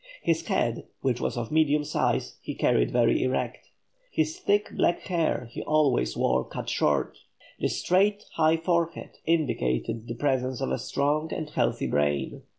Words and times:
His 0.23 0.47
head, 0.47 0.87
which 1.01 1.21
was 1.21 1.37
of 1.37 1.51
medium 1.51 1.83
size, 1.83 2.39
he 2.41 2.55
carried 2.55 2.89
very 2.89 3.21
erect. 3.21 3.69
His 4.09 4.39
thick 4.39 4.71
black 4.75 5.01
hair 5.01 5.47
he 5.51 5.61
always 5.61 6.17
wore 6.17 6.43
cut 6.43 6.67
short; 6.69 7.19
the 7.59 7.67
straight 7.69 8.25
high 8.33 8.57
forehead 8.57 9.19
indicated 9.27 10.07
the 10.07 10.15
presence 10.15 10.59
of 10.59 10.71
a 10.71 10.79
strong 10.79 11.31
and 11.31 11.51
healthy 11.51 11.85
brain. 11.85 12.41